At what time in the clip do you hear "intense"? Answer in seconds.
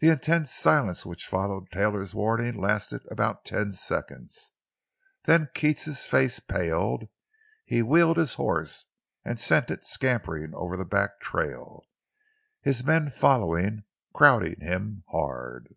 0.08-0.52